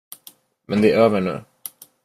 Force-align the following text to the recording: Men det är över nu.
Men 0.67 0.81
det 0.81 0.91
är 0.93 0.97
över 0.99 1.21
nu. 1.21 1.41